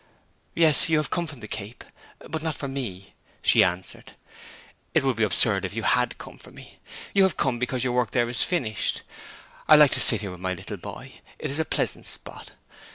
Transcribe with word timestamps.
'Yes; 0.55 0.89
you 0.89 0.97
have 0.97 1.11
come 1.11 1.27
from 1.27 1.41
the 1.41 1.47
Cape; 1.47 1.83
but 2.27 2.41
not 2.41 2.55
for 2.55 2.67
me,' 2.67 3.13
she 3.43 3.63
answered. 3.63 4.13
'It 4.95 5.03
would 5.03 5.15
be 5.15 5.21
absurd 5.23 5.63
if 5.63 5.75
you 5.75 5.83
had 5.83 6.17
come 6.17 6.39
for 6.39 6.49
me. 6.49 6.79
You 7.13 7.21
have 7.21 7.37
come 7.37 7.59
because 7.59 7.83
your 7.83 7.93
work 7.93 8.09
there 8.09 8.27
is 8.27 8.43
finished.... 8.43 9.03
I 9.67 9.75
like 9.75 9.91
to 9.91 9.99
sit 10.01 10.21
here 10.21 10.31
with 10.31 10.39
my 10.39 10.55
little 10.55 10.77
boy 10.77 11.21
it 11.37 11.51
is 11.51 11.59
a 11.59 11.65
pleasant 11.65 12.07
spot. 12.07 12.49